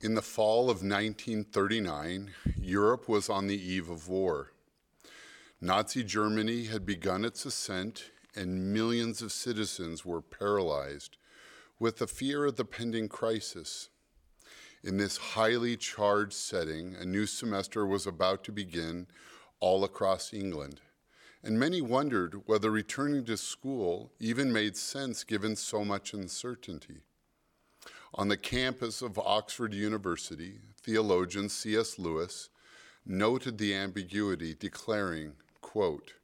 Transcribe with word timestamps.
In 0.00 0.14
the 0.14 0.22
fall 0.22 0.70
of 0.70 0.76
1939, 0.76 2.30
Europe 2.56 3.08
was 3.08 3.28
on 3.28 3.48
the 3.48 3.60
eve 3.60 3.90
of 3.90 4.06
war. 4.06 4.52
Nazi 5.60 6.04
Germany 6.04 6.66
had 6.66 6.86
begun 6.86 7.24
its 7.24 7.44
ascent, 7.44 8.12
and 8.36 8.72
millions 8.72 9.22
of 9.22 9.32
citizens 9.32 10.04
were 10.04 10.22
paralyzed 10.22 11.16
with 11.80 11.96
the 11.96 12.06
fear 12.06 12.44
of 12.44 12.54
the 12.54 12.64
pending 12.64 13.08
crisis. 13.08 13.88
In 14.84 14.98
this 14.98 15.16
highly 15.16 15.76
charged 15.76 16.34
setting, 16.34 16.94
a 16.94 17.04
new 17.04 17.26
semester 17.26 17.84
was 17.84 18.06
about 18.06 18.44
to 18.44 18.52
begin 18.52 19.08
all 19.58 19.82
across 19.82 20.32
England, 20.32 20.80
and 21.42 21.58
many 21.58 21.80
wondered 21.80 22.46
whether 22.46 22.70
returning 22.70 23.24
to 23.24 23.36
school 23.36 24.12
even 24.20 24.52
made 24.52 24.76
sense 24.76 25.24
given 25.24 25.56
so 25.56 25.84
much 25.84 26.14
uncertainty. 26.14 27.02
On 28.14 28.28
the 28.28 28.36
campus 28.36 29.02
of 29.02 29.18
Oxford 29.18 29.74
University, 29.74 30.60
theologian 30.82 31.48
C.S. 31.48 31.98
Lewis 31.98 32.48
noted 33.04 33.58
the 33.58 33.74
ambiguity, 33.74 34.54
declaring, 34.54 35.32
quote, 35.60 36.14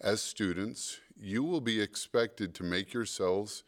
as 0.00 0.22
students, 0.22 0.98
you 1.18 1.42
will 1.42 1.60
be 1.60 1.80
expected 1.80 2.54
to 2.54 2.62
make 2.62 2.94
yourselves 2.94 3.64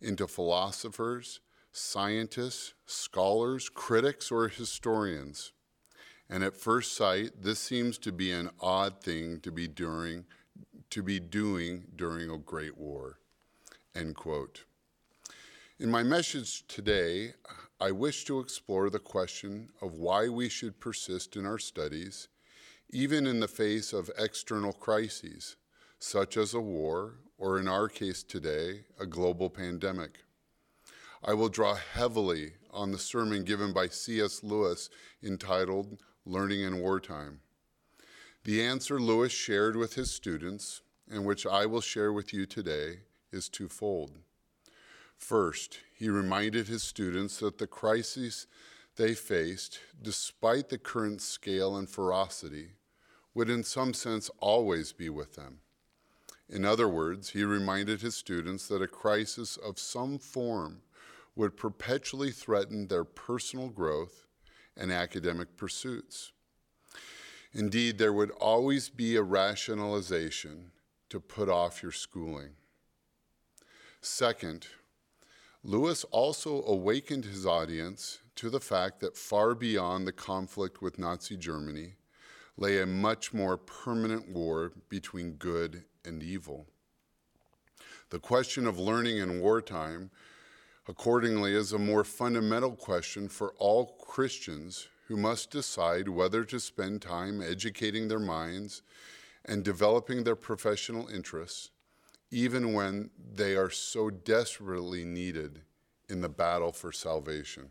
into 0.00 0.26
philosophers, 0.26 1.40
scientists, 1.70 2.74
scholars, 2.86 3.68
critics, 3.68 4.32
or 4.32 4.48
historians. 4.48 5.52
And 6.28 6.42
at 6.42 6.56
first 6.56 6.96
sight, 6.96 7.42
this 7.42 7.60
seems 7.60 7.98
to 7.98 8.10
be 8.10 8.32
an 8.32 8.50
odd 8.60 9.00
thing 9.00 9.40
to 9.40 9.52
be 9.52 9.68
during 9.68 10.24
to 10.88 11.02
be 11.02 11.20
doing 11.20 11.84
during 11.94 12.30
a 12.30 12.38
great 12.38 12.78
war. 12.78 13.18
End 13.94 14.16
quote. 14.16 14.64
In 15.78 15.90
my 15.90 16.02
message 16.02 16.66
today, 16.68 17.34
I 17.78 17.90
wish 17.90 18.24
to 18.24 18.40
explore 18.40 18.88
the 18.88 18.98
question 18.98 19.68
of 19.82 19.98
why 19.98 20.26
we 20.26 20.48
should 20.48 20.80
persist 20.80 21.36
in 21.36 21.44
our 21.44 21.58
studies, 21.58 22.28
even 22.88 23.26
in 23.26 23.40
the 23.40 23.46
face 23.46 23.92
of 23.92 24.10
external 24.16 24.72
crises, 24.72 25.56
such 25.98 26.38
as 26.38 26.54
a 26.54 26.60
war, 26.60 27.16
or 27.36 27.58
in 27.60 27.68
our 27.68 27.90
case 27.90 28.22
today, 28.22 28.86
a 28.98 29.04
global 29.04 29.50
pandemic. 29.50 30.20
I 31.22 31.34
will 31.34 31.50
draw 31.50 31.74
heavily 31.74 32.54
on 32.70 32.90
the 32.90 32.98
sermon 32.98 33.44
given 33.44 33.74
by 33.74 33.88
C.S. 33.88 34.42
Lewis 34.42 34.88
entitled 35.22 35.98
Learning 36.24 36.62
in 36.62 36.80
Wartime. 36.80 37.40
The 38.44 38.62
answer 38.62 38.98
Lewis 38.98 39.32
shared 39.32 39.76
with 39.76 39.92
his 39.92 40.10
students, 40.10 40.80
and 41.10 41.26
which 41.26 41.44
I 41.44 41.66
will 41.66 41.82
share 41.82 42.14
with 42.14 42.32
you 42.32 42.46
today, 42.46 43.00
is 43.30 43.50
twofold. 43.50 44.12
First, 45.18 45.80
he 45.94 46.08
reminded 46.08 46.68
his 46.68 46.82
students 46.82 47.38
that 47.38 47.58
the 47.58 47.66
crises 47.66 48.46
they 48.96 49.14
faced, 49.14 49.80
despite 50.00 50.68
the 50.68 50.78
current 50.78 51.20
scale 51.20 51.76
and 51.76 51.88
ferocity, 51.88 52.72
would 53.34 53.50
in 53.50 53.64
some 53.64 53.92
sense 53.92 54.30
always 54.40 54.92
be 54.92 55.08
with 55.10 55.34
them. 55.34 55.60
In 56.48 56.64
other 56.64 56.88
words, 56.88 57.30
he 57.30 57.44
reminded 57.44 58.00
his 58.00 58.14
students 58.14 58.68
that 58.68 58.82
a 58.82 58.86
crisis 58.86 59.56
of 59.56 59.78
some 59.78 60.18
form 60.18 60.82
would 61.34 61.56
perpetually 61.56 62.30
threaten 62.30 62.86
their 62.86 63.04
personal 63.04 63.68
growth 63.68 64.26
and 64.76 64.92
academic 64.92 65.56
pursuits. 65.56 66.32
Indeed, 67.52 67.98
there 67.98 68.12
would 68.12 68.30
always 68.30 68.88
be 68.88 69.16
a 69.16 69.22
rationalization 69.22 70.72
to 71.08 71.20
put 71.20 71.48
off 71.48 71.82
your 71.82 71.92
schooling. 71.92 72.50
Second, 74.00 74.66
Lewis 75.62 76.04
also 76.10 76.62
awakened 76.64 77.24
his 77.24 77.46
audience 77.46 78.18
to 78.36 78.50
the 78.50 78.60
fact 78.60 79.00
that 79.00 79.16
far 79.16 79.54
beyond 79.54 80.06
the 80.06 80.12
conflict 80.12 80.80
with 80.80 80.98
Nazi 80.98 81.36
Germany 81.36 81.94
lay 82.56 82.80
a 82.80 82.86
much 82.86 83.34
more 83.34 83.56
permanent 83.56 84.28
war 84.28 84.72
between 84.88 85.32
good 85.32 85.84
and 86.04 86.22
evil. 86.22 86.66
The 88.10 88.20
question 88.20 88.66
of 88.66 88.78
learning 88.78 89.18
in 89.18 89.40
wartime, 89.40 90.10
accordingly, 90.86 91.54
is 91.54 91.72
a 91.72 91.78
more 91.78 92.04
fundamental 92.04 92.76
question 92.76 93.28
for 93.28 93.52
all 93.58 93.96
Christians 93.98 94.88
who 95.08 95.16
must 95.16 95.50
decide 95.50 96.08
whether 96.08 96.44
to 96.44 96.60
spend 96.60 97.02
time 97.02 97.42
educating 97.42 98.08
their 98.08 98.20
minds 98.20 98.82
and 99.44 99.64
developing 99.64 100.24
their 100.24 100.36
professional 100.36 101.08
interests, 101.08 101.70
even 102.30 102.72
when 102.72 103.10
they 103.34 103.54
are 103.56 103.70
so 103.70 104.10
desperately 104.10 105.04
needed 105.04 105.62
in 106.08 106.20
the 106.20 106.28
battle 106.28 106.72
for 106.72 106.92
salvation. 106.92 107.70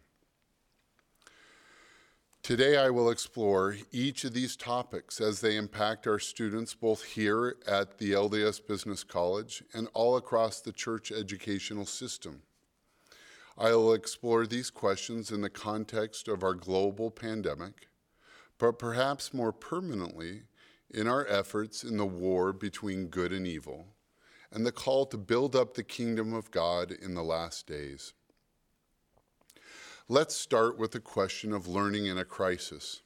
Today, 2.45 2.77
I 2.77 2.91
will 2.91 3.09
explore 3.09 3.75
each 3.91 4.23
of 4.23 4.33
these 4.33 4.55
topics 4.55 5.19
as 5.19 5.41
they 5.41 5.55
impact 5.55 6.05
our 6.05 6.19
students 6.19 6.75
both 6.75 7.03
here 7.03 7.55
at 7.65 7.97
the 7.97 8.11
LDS 8.11 8.67
Business 8.67 9.03
College 9.03 9.63
and 9.73 9.87
all 9.95 10.15
across 10.15 10.61
the 10.61 10.71
church 10.71 11.11
educational 11.11 11.87
system. 11.87 12.43
I 13.57 13.71
will 13.71 13.93
explore 13.93 14.45
these 14.45 14.69
questions 14.69 15.31
in 15.31 15.41
the 15.41 15.49
context 15.49 16.27
of 16.27 16.43
our 16.43 16.53
global 16.53 17.09
pandemic, 17.09 17.87
but 18.59 18.77
perhaps 18.77 19.33
more 19.33 19.51
permanently 19.51 20.43
in 20.91 21.07
our 21.07 21.25
efforts 21.25 21.83
in 21.83 21.97
the 21.97 22.05
war 22.05 22.53
between 22.53 23.07
good 23.07 23.33
and 23.33 23.47
evil, 23.47 23.94
and 24.55 24.65
the 24.65 24.71
call 24.71 25.05
to 25.05 25.17
build 25.17 25.53
up 25.53 25.73
the 25.73 25.83
kingdom 25.83 26.33
of 26.33 26.49
God 26.49 26.89
in 26.89 27.13
the 27.13 27.23
last 27.23 27.67
days. 27.67 28.13
Let's 30.07 30.33
start 30.33 30.79
with 30.79 30.93
the 30.93 31.01
question 31.01 31.51
of 31.51 31.67
learning 31.67 32.05
in 32.05 32.17
a 32.17 32.23
crisis. 32.23 33.01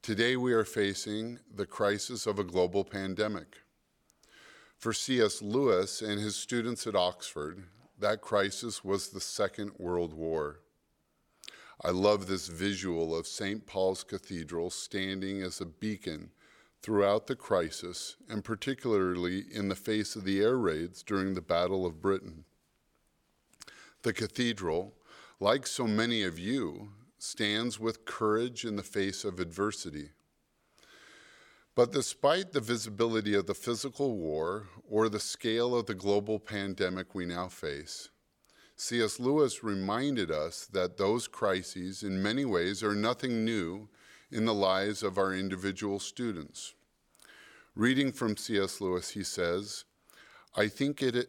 Today 0.00 0.36
we 0.36 0.52
are 0.52 0.64
facing 0.64 1.40
the 1.52 1.66
crisis 1.66 2.24
of 2.28 2.38
a 2.38 2.44
global 2.44 2.84
pandemic. 2.84 3.56
For 4.78 4.92
C.S. 4.92 5.42
Lewis 5.42 6.00
and 6.00 6.20
his 6.20 6.36
students 6.36 6.86
at 6.86 6.94
Oxford, 6.94 7.64
that 7.98 8.20
crisis 8.20 8.84
was 8.84 9.08
the 9.08 9.20
Second 9.20 9.72
World 9.76 10.14
War. 10.14 10.60
I 11.82 11.90
love 11.90 12.28
this 12.28 12.46
visual 12.46 13.16
of 13.16 13.26
St. 13.26 13.66
Paul's 13.66 14.04
Cathedral 14.04 14.70
standing 14.70 15.42
as 15.42 15.60
a 15.60 15.66
beacon 15.66 16.30
throughout 16.84 17.28
the 17.28 17.34
crisis, 17.34 18.16
and 18.28 18.44
particularly 18.44 19.42
in 19.50 19.70
the 19.70 19.74
face 19.74 20.16
of 20.16 20.24
the 20.24 20.42
air 20.42 20.58
raids 20.58 21.02
during 21.02 21.32
the 21.32 21.40
Battle 21.40 21.86
of 21.86 22.02
Britain. 22.02 22.44
The 24.02 24.12
cathedral, 24.12 24.92
like 25.40 25.66
so 25.66 25.86
many 25.86 26.22
of 26.24 26.38
you, 26.38 26.90
stands 27.16 27.80
with 27.80 28.04
courage 28.04 28.66
in 28.66 28.76
the 28.76 28.82
face 28.82 29.24
of 29.24 29.40
adversity. 29.40 30.10
But 31.74 31.90
despite 31.90 32.52
the 32.52 32.60
visibility 32.60 33.32
of 33.32 33.46
the 33.46 33.54
physical 33.54 34.18
war 34.18 34.68
or 34.86 35.08
the 35.08 35.18
scale 35.18 35.74
of 35.74 35.86
the 35.86 35.94
global 35.94 36.38
pandemic 36.38 37.14
we 37.14 37.24
now 37.24 37.48
face, 37.48 38.10
C.S. 38.76 39.18
Lewis 39.18 39.64
reminded 39.64 40.30
us 40.30 40.66
that 40.66 40.98
those 40.98 41.28
crises, 41.28 42.02
in 42.02 42.22
many 42.22 42.44
ways, 42.44 42.82
are 42.82 42.94
nothing 42.94 43.42
new 43.42 43.88
in 44.34 44.44
the 44.46 44.54
lives 44.54 45.04
of 45.04 45.16
our 45.16 45.32
individual 45.32 46.00
students. 46.00 46.74
Reading 47.76 48.10
from 48.10 48.36
C.S. 48.36 48.80
Lewis, 48.80 49.10
he 49.10 49.22
says, 49.22 49.84
I 50.56 50.66
think 50.66 51.02
it 51.02 51.28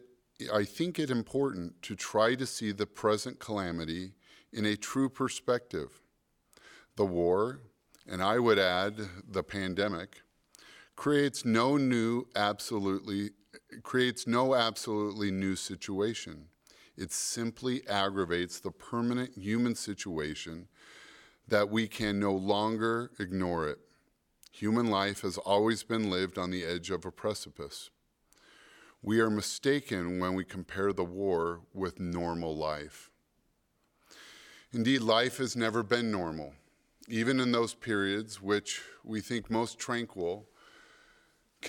I 0.52 0.64
think 0.64 0.98
it 0.98 1.08
important 1.08 1.80
to 1.82 1.94
try 1.94 2.34
to 2.34 2.44
see 2.44 2.70
the 2.70 2.86
present 2.86 3.38
calamity 3.38 4.12
in 4.52 4.66
a 4.66 4.76
true 4.76 5.08
perspective. 5.08 6.02
The 6.96 7.06
war, 7.06 7.60
and 8.06 8.22
I 8.22 8.38
would 8.38 8.58
add 8.58 8.96
the 9.26 9.42
pandemic, 9.42 10.20
creates 10.94 11.44
no 11.44 11.78
new 11.78 12.26
absolutely 12.34 13.30
creates 13.82 14.26
no 14.26 14.54
absolutely 14.54 15.30
new 15.30 15.56
situation. 15.56 16.48
It 16.96 17.12
simply 17.12 17.86
aggravates 17.88 18.58
the 18.58 18.70
permanent 18.70 19.38
human 19.38 19.74
situation 19.74 20.68
that 21.48 21.70
we 21.70 21.86
can 21.86 22.18
no 22.18 22.32
longer 22.32 23.10
ignore 23.18 23.68
it. 23.68 23.78
Human 24.52 24.86
life 24.86 25.20
has 25.20 25.38
always 25.38 25.82
been 25.82 26.10
lived 26.10 26.38
on 26.38 26.50
the 26.50 26.64
edge 26.64 26.90
of 26.90 27.04
a 27.04 27.10
precipice. 27.10 27.90
We 29.02 29.20
are 29.20 29.30
mistaken 29.30 30.18
when 30.18 30.34
we 30.34 30.44
compare 30.44 30.92
the 30.92 31.04
war 31.04 31.60
with 31.72 32.00
normal 32.00 32.56
life. 32.56 33.10
Indeed, 34.72 35.02
life 35.02 35.36
has 35.38 35.56
never 35.56 35.82
been 35.82 36.10
normal. 36.10 36.54
Even 37.08 37.38
in 37.38 37.52
those 37.52 37.74
periods 37.74 38.42
which 38.42 38.82
we 39.04 39.20
think 39.20 39.50
most 39.50 39.78
tranquil, 39.78 40.48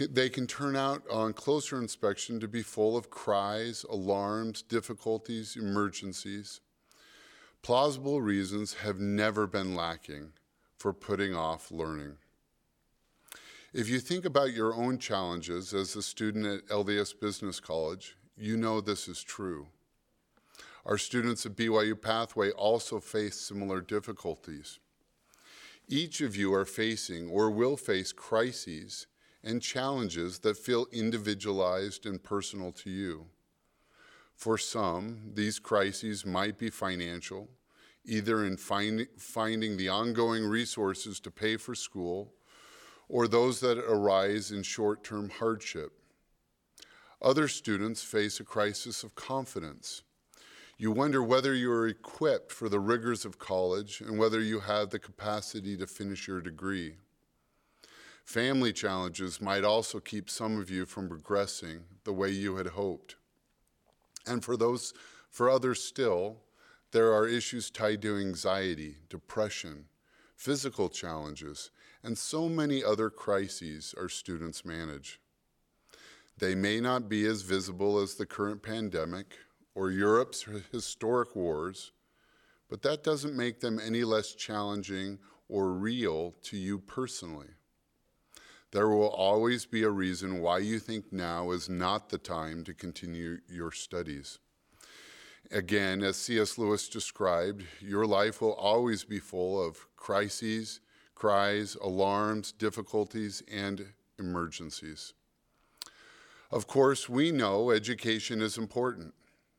they 0.10 0.30
can 0.30 0.48
turn 0.48 0.76
out 0.76 1.04
on 1.12 1.34
closer 1.34 1.78
inspection 1.78 2.40
to 2.40 2.48
be 2.48 2.64
full 2.64 2.98
of 2.98 3.10
cries, 3.10 3.86
alarms, 3.90 4.62
difficulties, 4.62 5.56
emergencies. 5.56 6.62
Plausible 7.62 8.22
reasons 8.22 8.76
have 8.76 9.00
never 9.00 9.46
been 9.46 9.76
lacking 9.76 10.34
for 10.78 10.94
putting 10.94 11.36
off 11.36 11.72
learning. 11.72 12.18
If 13.74 13.90
you 13.90 14.00
think 14.00 14.26
about 14.26 14.54
your 14.54 14.74
own 14.74 14.98
challenges 14.98 15.74
as 15.74 15.96
a 15.96 16.02
student 16.02 16.46
at 16.46 16.68
LDS 16.70 17.20
Business 17.20 17.60
College, 17.60 18.16
you 18.38 18.56
know 18.56 18.80
this 18.80 19.08
is 19.08 19.22
true. 19.22 19.68
Our 20.86 20.98
students 20.98 21.46
at 21.46 21.58
BYU 21.58 22.02
Pathway 22.02 22.52
also 22.52 23.02
face 23.02 23.38
similar 23.38 23.82
difficulties. 23.82 24.80
Each 25.90 26.22
of 26.22 26.36
you 26.36 26.54
are 26.54 26.66
facing 26.66 27.30
or 27.30 27.52
will 27.52 27.76
face 27.76 28.14
crises 28.14 29.08
and 29.44 29.62
challenges 29.62 30.40
that 30.40 30.58
feel 30.58 30.88
individualized 30.92 32.06
and 32.06 32.24
personal 32.24 32.72
to 32.72 32.90
you. 32.90 33.28
For 34.38 34.60
some, 34.60 35.32
these 35.34 35.58
crises 35.58 36.24
might 36.24 36.60
be 36.60 36.70
financial, 36.70 37.50
either 38.06 38.46
in 38.46 38.56
find, 38.56 39.08
finding 39.18 39.78
the 39.78 39.90
ongoing 39.90 40.46
resources 40.46 41.20
to 41.22 41.32
pay 41.32 41.58
for 41.58 41.74
school 41.74 42.34
or 43.10 43.28
those 43.28 43.60
that 43.62 43.80
arise 43.80 44.52
in 44.52 44.62
short 44.62 45.04
term 45.04 45.30
hardship. 45.30 45.92
Other 47.20 47.48
students 47.48 48.04
face 48.04 48.40
a 48.40 48.44
crisis 48.44 49.04
of 49.04 49.16
confidence. 49.16 50.04
You 50.78 50.92
wonder 50.92 51.24
whether 51.24 51.56
you 51.56 51.72
are 51.72 51.88
equipped 51.88 52.52
for 52.52 52.70
the 52.70 52.80
rigors 52.80 53.26
of 53.26 53.40
college 53.40 54.02
and 54.02 54.20
whether 54.20 54.40
you 54.40 54.60
have 54.60 54.92
the 54.92 55.00
capacity 55.00 55.76
to 55.78 55.88
finish 55.88 56.28
your 56.28 56.42
degree. 56.42 56.98
Family 58.24 58.72
challenges 58.72 59.42
might 59.42 59.64
also 59.64 60.00
keep 60.00 60.30
some 60.30 60.60
of 60.60 60.70
you 60.70 60.86
from 60.86 61.10
progressing 61.10 61.86
the 62.04 62.14
way 62.14 62.30
you 62.30 62.58
had 62.58 62.68
hoped. 62.68 63.16
And 64.28 64.44
for 64.44 64.58
those 64.58 64.94
for 65.30 65.50
others 65.50 65.84
still, 65.84 66.38
there 66.92 67.14
are 67.14 67.28
issues 67.28 67.70
tied 67.70 68.02
to 68.04 68.18
anxiety, 68.18 68.98
depression, 69.10 69.86
physical 70.36 70.90
challenges, 70.90 71.72
and 72.04 72.18
so 72.18 72.48
many 72.48 72.84
other 72.84 73.10
crises 73.10 73.94
our 73.98 74.10
students 74.10 74.64
manage. 74.64 75.20
They 76.38 76.56
may 76.56 76.80
not 76.80 77.10
be 77.10 77.26
as 77.26 77.42
visible 77.42 78.00
as 78.00 78.16
the 78.16 78.26
current 78.26 78.62
pandemic 78.62 79.38
or 79.74 79.92
Europe's 79.92 80.46
historic 80.72 81.36
wars, 81.36 81.92
but 82.70 82.82
that 82.84 83.04
doesn't 83.04 83.36
make 83.36 83.60
them 83.60 83.80
any 83.80 84.04
less 84.04 84.34
challenging 84.34 85.20
or 85.50 85.74
real 85.74 86.36
to 86.44 86.58
you 86.58 86.80
personally. 86.80 87.57
There 88.72 88.90
will 88.90 89.08
always 89.08 89.66
be 89.66 89.84
a 89.84 89.90
reason 89.90 90.42
why 90.42 90.60
you 90.60 90.80
think 90.80 91.14
now 91.14 91.52
is 91.52 91.70
not 91.70 92.10
the 92.10 92.18
time 92.18 92.64
to 92.66 92.74
continue 92.74 93.40
your 93.48 93.72
studies. 93.72 94.40
Again, 95.52 96.04
as 96.04 96.18
C.S. 96.18 96.58
Lewis 96.58 96.90
described, 96.90 97.64
your 97.80 98.06
life 98.06 98.42
will 98.42 98.54
always 98.54 99.06
be 99.06 99.20
full 99.20 99.66
of 99.66 99.88
crises, 99.96 100.82
cries, 101.16 101.76
alarms, 101.76 102.52
difficulties, 102.52 103.42
and 103.50 103.94
emergencies. 104.20 105.14
Of 106.52 106.68
course, 106.68 107.08
we 107.08 107.32
know 107.32 107.72
education 107.72 108.42
is 108.42 108.58
important. 108.58 109.14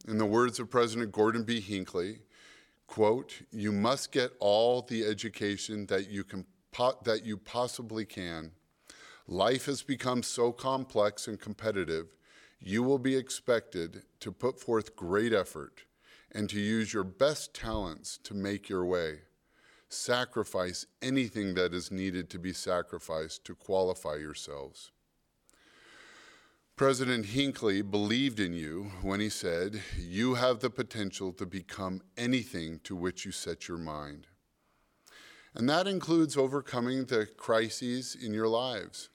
In 0.06 0.18
the 0.18 0.26
words 0.26 0.58
of 0.58 0.70
President 0.70 1.12
Gordon 1.12 1.44
B. 1.44 1.60
Hinckley, 1.60 2.20
quote, 2.86 3.42
you 3.50 3.72
must 3.72 4.12
get 4.12 4.32
all 4.40 4.82
the 4.82 5.04
education 5.04 5.86
that 5.86 6.10
you, 6.10 6.24
can 6.24 6.44
po- 6.72 6.98
that 7.04 7.24
you 7.24 7.38
possibly 7.38 8.04
can. 8.04 8.52
Life 9.30 9.66
has 9.66 9.82
become 9.82 10.22
so 10.22 10.52
complex 10.52 11.28
and 11.28 11.38
competitive, 11.38 12.16
you 12.58 12.82
will 12.82 12.98
be 12.98 13.14
expected 13.14 14.02
to 14.20 14.32
put 14.32 14.58
forth 14.58 14.96
great 14.96 15.34
effort 15.34 15.82
and 16.32 16.48
to 16.48 16.58
use 16.58 16.94
your 16.94 17.04
best 17.04 17.52
talents 17.52 18.18
to 18.24 18.32
make 18.32 18.70
your 18.70 18.86
way 18.86 19.18
sacrifice 19.90 20.86
anything 21.02 21.54
that 21.54 21.74
is 21.74 21.90
needed 21.90 22.30
to 22.30 22.38
be 22.38 22.54
sacrificed 22.54 23.44
to 23.44 23.54
qualify 23.54 24.16
yourselves. 24.16 24.92
President 26.76 27.26
Hinckley 27.26 27.82
believed 27.82 28.40
in 28.40 28.54
you 28.54 28.92
when 29.02 29.20
he 29.20 29.28
said, 29.28 29.82
You 29.98 30.34
have 30.34 30.60
the 30.60 30.70
potential 30.70 31.32
to 31.32 31.44
become 31.44 32.00
anything 32.16 32.80
to 32.84 32.96
which 32.96 33.26
you 33.26 33.32
set 33.32 33.68
your 33.68 33.78
mind. 33.78 34.26
And 35.54 35.68
that 35.68 35.86
includes 35.86 36.36
overcoming 36.36 37.04
the 37.06 37.26
crises 37.26 38.14
in 38.14 38.32
your 38.32 38.48
lives. 38.48 39.10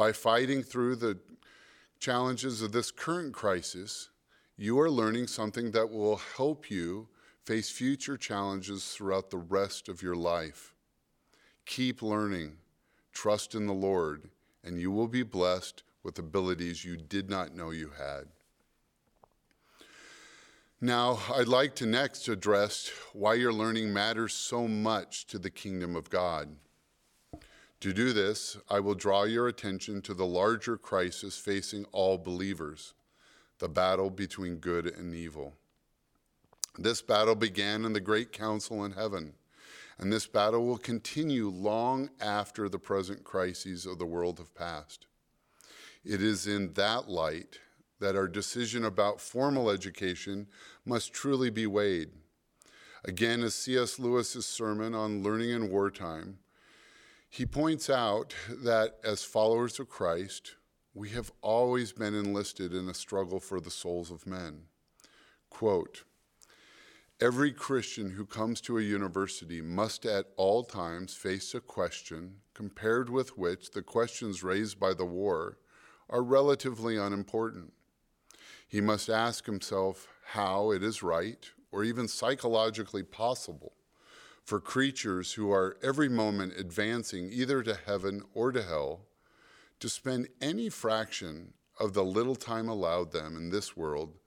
By 0.00 0.12
fighting 0.12 0.62
through 0.62 0.96
the 0.96 1.18
challenges 1.98 2.62
of 2.62 2.72
this 2.72 2.90
current 2.90 3.34
crisis, 3.34 4.08
you 4.56 4.80
are 4.80 4.90
learning 4.90 5.26
something 5.26 5.72
that 5.72 5.90
will 5.90 6.16
help 6.16 6.70
you 6.70 7.08
face 7.44 7.68
future 7.68 8.16
challenges 8.16 8.92
throughout 8.92 9.28
the 9.28 9.36
rest 9.36 9.90
of 9.90 10.00
your 10.00 10.16
life. 10.16 10.72
Keep 11.66 12.00
learning, 12.00 12.56
trust 13.12 13.54
in 13.54 13.66
the 13.66 13.74
Lord, 13.74 14.30
and 14.64 14.80
you 14.80 14.90
will 14.90 15.06
be 15.06 15.22
blessed 15.22 15.82
with 16.02 16.18
abilities 16.18 16.82
you 16.82 16.96
did 16.96 17.28
not 17.28 17.54
know 17.54 17.68
you 17.68 17.90
had. 17.90 18.24
Now, 20.80 21.18
I'd 21.34 21.46
like 21.46 21.74
to 21.74 21.84
next 21.84 22.26
address 22.26 22.90
why 23.12 23.34
your 23.34 23.52
learning 23.52 23.92
matters 23.92 24.32
so 24.32 24.66
much 24.66 25.26
to 25.26 25.38
the 25.38 25.50
kingdom 25.50 25.94
of 25.94 26.08
God. 26.08 26.56
To 27.80 27.94
do 27.94 28.12
this, 28.12 28.58
I 28.68 28.80
will 28.80 28.94
draw 28.94 29.24
your 29.24 29.48
attention 29.48 30.02
to 30.02 30.12
the 30.12 30.26
larger 30.26 30.76
crisis 30.76 31.38
facing 31.38 31.86
all 31.92 32.18
believers 32.18 32.94
the 33.58 33.68
battle 33.68 34.10
between 34.10 34.56
good 34.56 34.86
and 34.86 35.14
evil. 35.14 35.54
This 36.78 37.02
battle 37.02 37.34
began 37.34 37.84
in 37.84 37.92
the 37.92 38.00
great 38.00 38.32
council 38.32 38.84
in 38.84 38.92
heaven, 38.92 39.34
and 39.98 40.10
this 40.10 40.26
battle 40.26 40.66
will 40.66 40.78
continue 40.78 41.48
long 41.48 42.08
after 42.20 42.68
the 42.68 42.78
present 42.78 43.22
crises 43.22 43.84
of 43.84 43.98
the 43.98 44.06
world 44.06 44.38
have 44.38 44.54
passed. 44.54 45.06
It 46.04 46.22
is 46.22 46.46
in 46.46 46.72
that 46.74 47.08
light 47.08 47.60
that 47.98 48.16
our 48.16 48.28
decision 48.28 48.84
about 48.84 49.20
formal 49.20 49.68
education 49.68 50.46
must 50.86 51.12
truly 51.12 51.50
be 51.50 51.66
weighed. 51.66 52.10
Again, 53.04 53.42
as 53.42 53.54
C.S. 53.54 53.98
Lewis's 53.98 54.46
sermon 54.46 54.94
on 54.94 55.22
learning 55.22 55.50
in 55.50 55.70
wartime, 55.70 56.38
he 57.30 57.46
points 57.46 57.88
out 57.88 58.34
that 58.48 58.96
as 59.04 59.22
followers 59.22 59.78
of 59.78 59.88
Christ, 59.88 60.56
we 60.94 61.10
have 61.10 61.30
always 61.42 61.92
been 61.92 62.12
enlisted 62.12 62.74
in 62.74 62.88
a 62.88 62.94
struggle 62.94 63.38
for 63.38 63.60
the 63.60 63.70
souls 63.70 64.10
of 64.10 64.26
men. 64.26 64.62
Quote, 65.48 66.02
Every 67.20 67.52
Christian 67.52 68.10
who 68.10 68.26
comes 68.26 68.60
to 68.62 68.78
a 68.78 68.82
university 68.82 69.60
must 69.60 70.06
at 70.06 70.26
all 70.36 70.64
times 70.64 71.14
face 71.14 71.54
a 71.54 71.60
question 71.60 72.36
compared 72.52 73.08
with 73.08 73.38
which 73.38 73.70
the 73.70 73.82
questions 73.82 74.42
raised 74.42 74.80
by 74.80 74.92
the 74.92 75.04
war 75.04 75.58
are 76.08 76.24
relatively 76.24 76.96
unimportant. 76.96 77.72
He 78.66 78.80
must 78.80 79.08
ask 79.08 79.46
himself 79.46 80.08
how 80.32 80.72
it 80.72 80.82
is 80.82 81.02
right 81.02 81.48
or 81.70 81.84
even 81.84 82.08
psychologically 82.08 83.04
possible 83.04 83.74
for 84.44 84.60
creatures 84.60 85.34
who 85.34 85.50
are 85.52 85.76
every 85.82 86.08
moment 86.08 86.54
advancing 86.58 87.30
either 87.32 87.62
to 87.62 87.78
heaven 87.86 88.22
or 88.34 88.52
to 88.52 88.62
hell 88.62 89.06
to 89.78 89.88
spend 89.88 90.28
any 90.40 90.68
fraction 90.68 91.52
of 91.78 91.94
the 91.94 92.04
little 92.04 92.36
time 92.36 92.68
allowed 92.68 93.12
them 93.12 93.36
in 93.36 93.50
this 93.50 93.76
world 93.76 94.18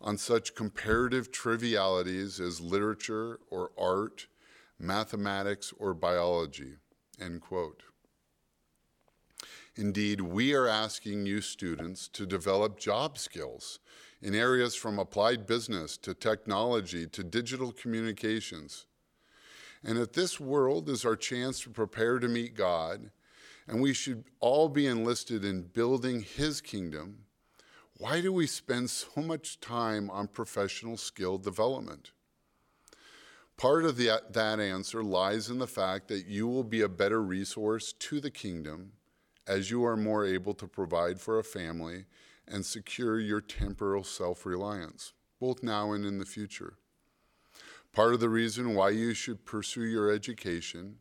on 0.00 0.16
such 0.16 0.54
comparative 0.54 1.30
trivialities 1.30 2.40
as 2.40 2.60
literature 2.60 3.38
or 3.50 3.70
art, 3.76 4.28
mathematics 4.78 5.74
or 5.78 5.92
biology, 5.92 6.76
end 7.20 7.40
quote. 7.40 7.82
Indeed, 9.76 10.20
we 10.20 10.54
are 10.54 10.66
asking 10.66 11.26
you 11.26 11.40
students 11.40 12.08
to 12.08 12.26
develop 12.26 12.78
job 12.78 13.18
skills 13.18 13.78
in 14.22 14.34
areas 14.34 14.74
from 14.74 14.98
applied 14.98 15.46
business 15.46 15.96
to 15.98 16.14
technology 16.14 17.06
to 17.06 17.24
digital 17.24 17.72
communications. 17.72 18.86
And 19.82 19.96
that 19.96 20.12
this 20.12 20.38
world 20.38 20.88
is 20.88 21.04
our 21.04 21.16
chance 21.16 21.60
to 21.60 21.70
prepare 21.70 22.18
to 22.18 22.28
meet 22.28 22.54
God, 22.54 23.10
and 23.66 23.80
we 23.80 23.94
should 23.94 24.24
all 24.40 24.68
be 24.68 24.86
enlisted 24.86 25.44
in 25.44 25.62
building 25.62 26.22
His 26.22 26.60
kingdom, 26.60 27.24
why 27.96 28.20
do 28.20 28.32
we 28.32 28.46
spend 28.46 28.88
so 28.88 29.20
much 29.20 29.60
time 29.60 30.10
on 30.10 30.26
professional 30.26 30.96
skill 30.96 31.36
development? 31.36 32.12
Part 33.58 33.84
of 33.84 33.98
the, 33.98 34.22
that 34.30 34.58
answer 34.58 35.02
lies 35.02 35.50
in 35.50 35.58
the 35.58 35.66
fact 35.66 36.08
that 36.08 36.24
you 36.24 36.48
will 36.48 36.64
be 36.64 36.80
a 36.80 36.88
better 36.88 37.22
resource 37.22 37.92
to 37.92 38.18
the 38.18 38.30
kingdom 38.30 38.92
as 39.46 39.70
you 39.70 39.84
are 39.84 39.98
more 39.98 40.24
able 40.24 40.54
to 40.54 40.66
provide 40.66 41.20
for 41.20 41.38
a 41.38 41.44
family 41.44 42.06
and 42.48 42.64
secure 42.64 43.20
your 43.20 43.42
temporal 43.42 44.02
self 44.02 44.46
reliance, 44.46 45.12
both 45.38 45.62
now 45.62 45.92
and 45.92 46.06
in 46.06 46.16
the 46.16 46.24
future. 46.24 46.78
Part 47.92 48.14
of 48.14 48.20
the 48.20 48.28
reason 48.28 48.74
why 48.74 48.90
you 48.90 49.14
should 49.14 49.44
pursue 49.44 49.84
your 49.84 50.10
education 50.10 50.96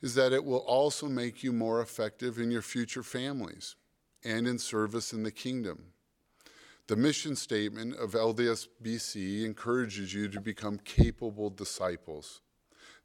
is 0.00 0.14
that 0.14 0.32
it 0.32 0.44
will 0.44 0.58
also 0.58 1.06
make 1.06 1.42
you 1.42 1.52
more 1.52 1.80
effective 1.80 2.38
in 2.38 2.50
your 2.50 2.62
future 2.62 3.02
families 3.02 3.76
and 4.24 4.46
in 4.46 4.58
service 4.58 5.12
in 5.12 5.22
the 5.22 5.30
kingdom. 5.30 5.92
The 6.88 6.96
mission 6.96 7.36
statement 7.36 7.96
of 7.96 8.12
LDSBC 8.12 9.44
encourages 9.44 10.14
you 10.14 10.28
to 10.28 10.40
become 10.40 10.78
capable 10.78 11.50
disciples. 11.50 12.40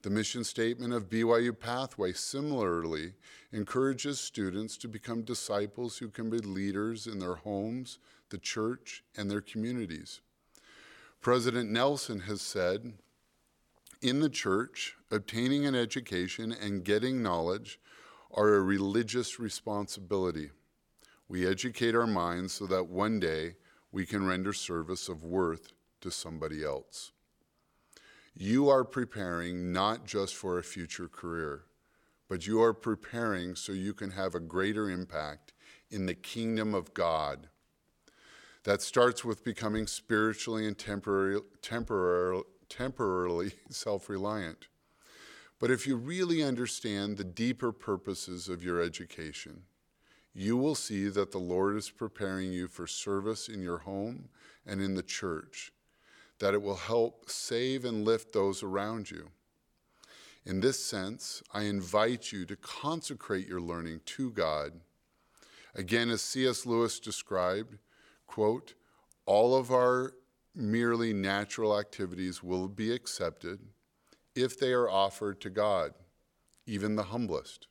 The 0.04 0.10
mission 0.10 0.44
statement 0.44 0.94
of 0.94 1.10
BYU 1.10 1.58
Pathway 1.58 2.14
similarly 2.14 3.14
encourages 3.52 4.20
students 4.20 4.76
to 4.78 4.88
become 4.88 5.22
disciples 5.22 5.98
who 5.98 6.10
can 6.10 6.30
be 6.30 6.40
leaders 6.40 7.08
in 7.08 7.20
their 7.20 7.36
homes, 7.36 8.00
the 8.30 8.38
church, 8.38 9.04
and 9.16 9.30
their 9.30 9.42
communities. 9.42 10.22
President 11.22 11.70
Nelson 11.70 12.22
has 12.22 12.42
said, 12.42 12.94
in 14.04 14.20
the 14.20 14.30
church, 14.30 14.96
obtaining 15.10 15.66
an 15.66 15.76
education 15.76 16.52
and 16.52 16.84
getting 16.84 17.24
knowledge 17.24 17.80
are 18.32 18.56
a 18.56 18.62
religious 18.62 19.40
responsibility. 19.40 20.50
We 21.30 21.48
educate 21.48 21.96
our 21.96 22.06
minds 22.06 22.52
so 22.52 22.68
that 22.68 22.90
one 22.90 23.22
day 23.22 23.56
we 23.94 24.06
can 24.06 24.28
render 24.28 24.52
service 24.52 25.08
of 25.08 25.24
worth 25.24 25.72
to 26.02 26.12
somebody 26.12 26.66
else. 26.66 27.14
You 28.36 28.68
are 28.68 28.84
preparing 28.84 29.72
not 29.72 30.06
just 30.06 30.36
for 30.36 30.58
a 30.58 30.64
future 30.64 31.08
career, 31.08 31.64
but 32.28 32.46
you 32.46 32.62
are 32.62 32.74
preparing 32.74 33.56
so 33.56 33.72
you 33.72 33.94
can 33.94 34.12
have 34.12 34.36
a 34.36 34.42
greater 34.42 34.90
impact 34.90 35.54
in 35.90 36.08
the 36.08 36.16
kingdom 36.16 36.74
of 36.74 36.94
God. 36.94 37.48
That 38.64 38.82
starts 38.82 39.24
with 39.24 39.44
becoming 39.44 39.88
spiritually 39.88 40.68
and 40.68 40.78
temporary, 40.78 41.40
temporary, 41.62 42.42
temporarily 42.76 43.54
self 43.70 44.10
reliant. 44.10 44.68
But 45.60 45.72
if 45.72 45.88
you 45.88 45.96
really 45.96 46.44
understand 46.44 47.18
the 47.18 47.24
deeper 47.24 47.72
purposes 47.72 48.50
of 48.50 48.64
your 48.64 48.82
education, 48.82 49.64
you 50.34 50.58
will 50.58 50.76
see 50.76 51.08
that 51.10 51.32
the 51.32 51.38
Lord 51.38 51.78
is 51.78 51.90
preparing 51.90 52.52
you 52.52 52.68
for 52.68 52.88
service 52.88 53.48
in 53.48 53.62
your 53.62 53.80
home 53.80 54.30
and 54.66 54.82
in 54.82 54.96
the 54.96 55.04
church, 55.04 55.72
that 56.40 56.54
it 56.54 56.62
will 56.62 56.76
help 56.76 57.30
save 57.30 57.86
and 57.86 58.04
lift 58.04 58.34
those 58.34 58.64
around 58.64 59.12
you. 59.12 59.30
In 60.46 60.60
this 60.60 60.84
sense, 60.84 61.42
I 61.54 61.64
invite 61.64 62.32
you 62.32 62.46
to 62.46 62.56
consecrate 62.56 63.48
your 63.48 63.62
learning 63.62 64.02
to 64.06 64.32
God. 64.32 64.74
Again, 65.76 66.10
as 66.10 66.22
C.S. 66.22 66.66
Lewis 66.66 67.00
described, 67.00 67.78
quote, 68.28 68.74
all 69.26 69.56
of 69.56 69.72
our 69.72 70.14
merely 70.56 71.14
natural 71.14 71.80
activities 71.80 72.44
will 72.44 72.68
be 72.68 72.92
accepted 72.92 73.60
if 74.36 74.60
they 74.60 74.72
are 74.72 74.90
offered 74.90 75.42
to 75.42 75.50
God, 75.50 75.94
even 76.66 76.96
the 76.96 77.04
humblest. 77.04 77.68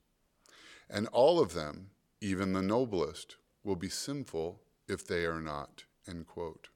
And 0.88 1.08
all 1.08 1.40
of 1.40 1.54
them, 1.54 1.90
even 2.20 2.52
the 2.52 2.62
noblest, 2.62 3.36
will 3.64 3.76
be 3.76 3.88
sinful 3.88 4.60
if 4.88 5.06
they 5.06 5.24
are 5.24 5.40
not. 5.40 5.84
End 6.08 6.26
quote. 6.26 6.68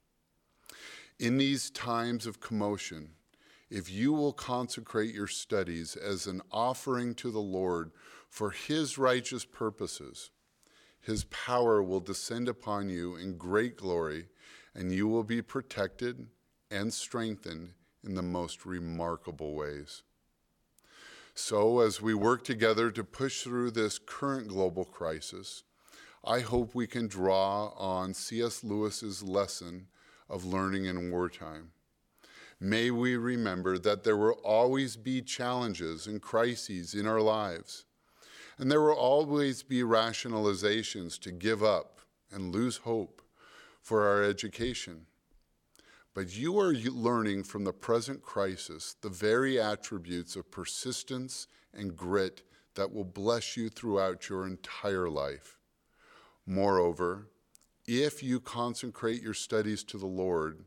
In 1.19 1.37
these 1.37 1.69
times 1.69 2.25
of 2.25 2.39
commotion, 2.39 3.11
if 3.69 3.91
you 3.91 4.13
will 4.13 4.33
consecrate 4.33 5.13
your 5.13 5.27
studies 5.27 5.95
as 5.95 6.25
an 6.25 6.41
offering 6.51 7.13
to 7.15 7.31
the 7.31 7.39
Lord 7.39 7.91
for 8.29 8.51
His 8.51 8.97
righteous 8.97 9.43
purposes, 9.43 10.31
His 11.01 11.23
power 11.25 11.81
will 11.81 11.99
descend 11.99 12.49
upon 12.49 12.89
you 12.89 13.15
in 13.15 13.37
great 13.37 13.77
glory, 13.77 14.27
and 14.73 14.93
you 14.93 15.07
will 15.07 15.23
be 15.23 15.41
protected 15.41 16.27
and 16.69 16.93
strengthened 16.93 17.73
in 18.03 18.15
the 18.15 18.21
most 18.21 18.65
remarkable 18.65 19.53
ways. 19.53 20.03
So, 21.33 21.79
as 21.79 22.01
we 22.01 22.13
work 22.13 22.43
together 22.43 22.89
to 22.91 23.03
push 23.03 23.43
through 23.43 23.71
this 23.71 23.99
current 23.99 24.47
global 24.47 24.85
crisis, 24.85 25.63
I 26.25 26.39
hope 26.39 26.73
we 26.73 26.87
can 26.87 27.07
draw 27.07 27.67
on 27.77 28.13
C.S. 28.13 28.63
Lewis's 28.63 29.23
lesson 29.23 29.87
of 30.29 30.45
learning 30.45 30.85
in 30.85 31.11
wartime. 31.11 31.71
May 32.59 32.89
we 32.89 33.15
remember 33.17 33.77
that 33.77 34.03
there 34.03 34.17
will 34.17 34.39
always 34.43 34.97
be 34.97 35.21
challenges 35.21 36.07
and 36.07 36.21
crises 36.21 36.95
in 36.95 37.05
our 37.05 37.21
lives, 37.21 37.85
and 38.57 38.71
there 38.71 38.81
will 38.81 38.93
always 38.93 39.63
be 39.63 39.81
rationalizations 39.81 41.19
to 41.19 41.31
give 41.31 41.63
up 41.63 42.01
and 42.31 42.53
lose 42.53 42.77
hope 42.77 43.21
for 43.81 44.07
our 44.07 44.23
education. 44.23 45.05
But 46.13 46.35
you 46.35 46.59
are 46.59 46.73
learning 46.73 47.43
from 47.43 47.63
the 47.63 47.73
present 47.73 48.23
crisis 48.23 48.95
the 49.01 49.09
very 49.09 49.61
attributes 49.61 50.35
of 50.35 50.49
persistence 50.49 51.47
and 51.73 51.95
grit 51.95 52.41
that 52.73 52.91
will 52.91 53.05
bless 53.05 53.55
you 53.55 53.69
throughout 53.69 54.27
your 54.27 54.47
entire 54.47 55.09
life. 55.09 55.57
Moreover, 56.45 57.27
if 57.85 58.23
you 58.23 58.39
consecrate 58.39 59.21
your 59.21 59.33
studies 59.33 59.83
to 59.85 59.97
the 59.97 60.07
Lord, 60.07 60.65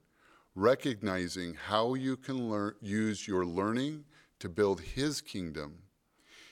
recognizing 0.54 1.54
how 1.54 1.94
you 1.94 2.16
can 2.16 2.48
learn, 2.48 2.74
use 2.80 3.26
your 3.26 3.44
learning 3.44 4.04
to 4.38 4.48
build 4.48 4.80
His 4.80 5.20
kingdom, 5.20 5.78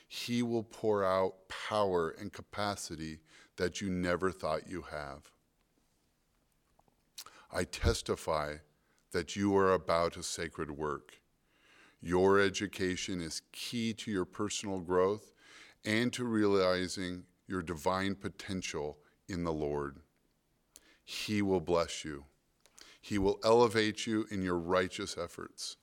He 0.09 0.43
will 0.43 0.63
pour 0.63 1.05
out 1.05 1.49
power 1.69 2.09
and 2.09 2.33
capacity 2.33 3.21
that 3.57 3.81
you 3.81 3.91
never 3.91 4.33
thought 4.33 4.69
you 4.69 4.83
have. 4.91 5.31
I 7.53 7.65
testify 7.65 8.57
that 9.13 9.37
you 9.37 9.57
are 9.57 9.73
about 9.73 10.17
a 10.17 10.23
sacred 10.23 10.71
work. 10.71 11.21
Your 12.01 12.41
education 12.41 13.21
is 13.21 13.43
key 13.53 13.93
to 13.95 14.11
your 14.11 14.25
personal 14.25 14.81
growth 14.81 15.33
and 15.85 16.13
to 16.15 16.25
realizing 16.25 17.25
your 17.47 17.63
divine 17.63 18.15
potential 18.15 18.99
in 19.29 19.45
the 19.45 19.53
Lord. 19.53 19.99
He 21.05 21.43
will 21.43 21.61
bless 21.61 22.05
you. 22.05 22.25
He 23.01 23.19
will 23.19 23.41
elevate 23.45 24.07
you 24.07 24.27
in 24.31 24.43
your 24.43 24.59
righteous 24.59 25.17
efforts. 25.17 25.77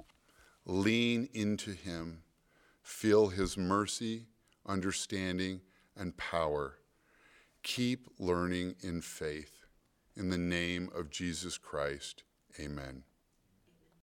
Lean 0.65 1.29
into 1.33 1.71
Him. 1.71 2.21
Feel 2.85 3.29
His 3.29 3.57
mercy, 3.57 4.27
understanding, 4.63 5.61
and 5.97 6.15
power. 6.17 6.77
Keep 7.63 8.07
learning 8.19 8.75
in 8.81 9.01
faith. 9.01 9.65
In 10.15 10.29
the 10.29 10.37
name 10.37 10.91
of 10.95 11.09
Jesus 11.09 11.57
Christ, 11.57 12.21
amen. 12.59 13.01